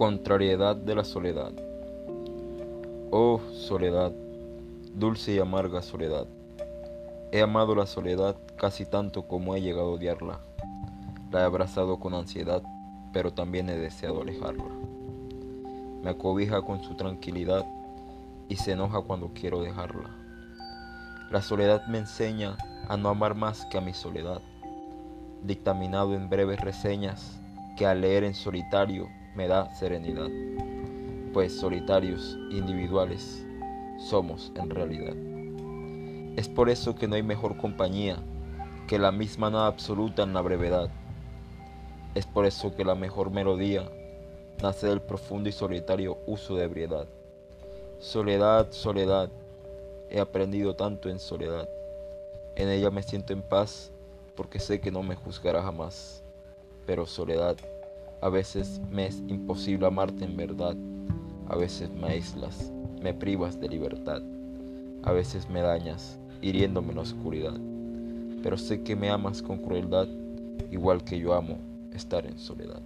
Contrariedad 0.00 0.76
de 0.76 0.94
la 0.94 1.04
soledad. 1.04 1.52
Oh 3.10 3.38
soledad, 3.52 4.10
dulce 4.94 5.32
y 5.32 5.38
amarga 5.38 5.82
soledad. 5.82 6.26
He 7.32 7.42
amado 7.42 7.74
la 7.74 7.84
soledad 7.84 8.34
casi 8.56 8.86
tanto 8.86 9.28
como 9.28 9.54
he 9.54 9.60
llegado 9.60 9.88
a 9.88 9.92
odiarla. 9.96 10.40
La 11.30 11.40
he 11.40 11.44
abrazado 11.44 12.00
con 12.00 12.14
ansiedad, 12.14 12.62
pero 13.12 13.34
también 13.34 13.68
he 13.68 13.76
deseado 13.76 14.22
alejarla. 14.22 14.64
Me 16.02 16.08
acobija 16.08 16.62
con 16.62 16.82
su 16.82 16.94
tranquilidad 16.94 17.66
y 18.48 18.56
se 18.56 18.72
enoja 18.72 19.02
cuando 19.02 19.32
quiero 19.34 19.60
dejarla. 19.60 20.08
La 21.30 21.42
soledad 21.42 21.86
me 21.88 21.98
enseña 21.98 22.56
a 22.88 22.96
no 22.96 23.10
amar 23.10 23.34
más 23.34 23.66
que 23.66 23.76
a 23.76 23.82
mi 23.82 23.92
soledad, 23.92 24.40
dictaminado 25.42 26.14
en 26.14 26.30
breves 26.30 26.58
reseñas 26.58 27.38
que 27.76 27.84
al 27.84 28.00
leer 28.00 28.24
en 28.24 28.34
solitario 28.34 29.19
me 29.40 29.48
da 29.48 29.74
serenidad, 29.74 30.28
pues 31.32 31.58
solitarios, 31.58 32.36
individuales, 32.50 33.42
somos 33.96 34.52
en 34.54 34.68
realidad. 34.68 35.14
Es 36.36 36.46
por 36.46 36.68
eso 36.68 36.94
que 36.94 37.08
no 37.08 37.14
hay 37.14 37.22
mejor 37.22 37.56
compañía 37.56 38.18
que 38.86 38.98
la 38.98 39.10
misma 39.10 39.48
nada 39.48 39.68
absoluta 39.68 40.24
en 40.24 40.34
la 40.34 40.42
brevedad. 40.42 40.90
Es 42.14 42.26
por 42.26 42.44
eso 42.44 42.76
que 42.76 42.84
la 42.84 42.94
mejor 42.94 43.30
melodía 43.30 43.90
nace 44.62 44.88
del 44.88 45.00
profundo 45.00 45.48
y 45.48 45.52
solitario 45.52 46.18
uso 46.26 46.56
de 46.56 46.64
ebriedad. 46.64 47.06
Soledad, 47.98 48.72
soledad, 48.72 49.30
he 50.10 50.20
aprendido 50.20 50.76
tanto 50.76 51.08
en 51.08 51.18
soledad. 51.18 51.66
En 52.56 52.68
ella 52.68 52.90
me 52.90 53.02
siento 53.02 53.32
en 53.32 53.40
paz 53.40 53.90
porque 54.36 54.58
sé 54.58 54.82
que 54.82 54.90
no 54.90 55.02
me 55.02 55.14
juzgará 55.14 55.62
jamás. 55.62 56.22
Pero 56.84 57.06
soledad, 57.06 57.56
a 58.22 58.28
veces 58.28 58.82
me 58.90 59.06
es 59.06 59.22
imposible 59.28 59.86
amarte 59.86 60.24
en 60.24 60.36
verdad. 60.36 60.76
A 61.48 61.56
veces 61.56 61.90
me 61.90 62.08
aíslas, 62.08 62.70
me 63.02 63.14
privas 63.14 63.58
de 63.58 63.68
libertad. 63.68 64.22
A 65.02 65.12
veces 65.12 65.48
me 65.48 65.62
dañas, 65.62 66.18
hiriéndome 66.42 66.90
en 66.90 66.96
la 66.96 67.02
oscuridad. 67.02 67.58
Pero 68.42 68.58
sé 68.58 68.82
que 68.82 68.94
me 68.94 69.08
amas 69.08 69.40
con 69.40 69.58
crueldad, 69.58 70.06
igual 70.70 71.02
que 71.02 71.18
yo 71.18 71.32
amo 71.32 71.58
estar 71.94 72.26
en 72.26 72.38
soledad. 72.38 72.82